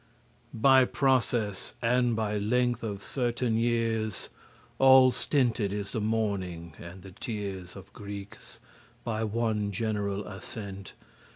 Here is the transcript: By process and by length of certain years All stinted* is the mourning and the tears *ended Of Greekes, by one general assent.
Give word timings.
By 0.55 0.85
process 0.85 1.75
and 1.79 2.15
by 2.15 2.39
length 2.39 2.81
of 2.81 3.03
certain 3.03 3.55
years 3.55 4.29
All 4.79 5.11
stinted* 5.11 5.71
is 5.71 5.91
the 5.91 6.01
mourning 6.01 6.73
and 6.79 7.03
the 7.03 7.11
tears 7.11 7.75
*ended 7.75 7.77
Of 7.77 7.93
Greekes, 7.93 8.57
by 9.03 9.23
one 9.23 9.71
general 9.71 10.25
assent. 10.27 10.93